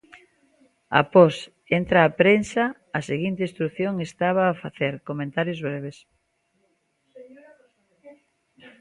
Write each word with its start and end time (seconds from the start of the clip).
Após 1.01 1.33
"Entra 1.79 1.99
a 2.03 2.13
prensa", 2.21 2.63
a 2.97 2.99
seguinte 3.09 3.41
instrución 3.47 3.93
instábao 4.05 4.45
a 4.49 4.59
facer 4.63 4.93
"comentarios 5.09 5.59
breves". 5.67 5.97